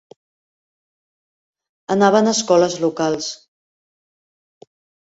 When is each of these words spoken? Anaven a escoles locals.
Anaven 1.97 2.27
a 2.27 2.35
escoles 2.37 2.79
locals. 2.87 3.31